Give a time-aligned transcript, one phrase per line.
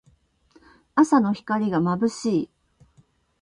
[0.95, 2.49] 朝の光がまぶしい。